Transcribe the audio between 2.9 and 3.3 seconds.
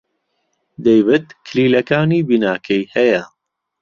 هەیە.